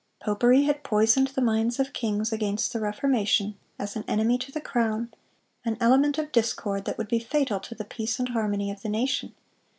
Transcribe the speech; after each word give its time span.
Popery 0.19 0.63
had 0.63 0.81
poisoned 0.83 1.27
the 1.27 1.43
minds 1.43 1.79
of 1.79 1.93
kings 1.93 2.33
against 2.33 2.73
the 2.73 2.79
Reformation, 2.79 3.53
as 3.77 3.95
an 3.95 4.03
enemy 4.07 4.39
to 4.39 4.51
the 4.51 4.59
crown, 4.59 5.13
an 5.63 5.77
element 5.79 6.17
of 6.17 6.31
discord 6.31 6.85
that 6.85 6.97
would 6.97 7.07
be 7.07 7.19
fatal 7.19 7.59
to 7.59 7.75
the 7.75 7.85
peace 7.85 8.17
and 8.17 8.29
harmony 8.29 8.71
of 8.71 8.81
the 8.81 8.89
nation. 8.89 9.35